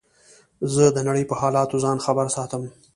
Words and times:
زه 0.73 0.83
د 0.95 0.97
نړۍ 1.07 1.23
په 1.27 1.35
حالاتو 1.41 1.81
ځان 1.83 1.97
خبر 2.05 2.25
ساتم. 2.35 2.63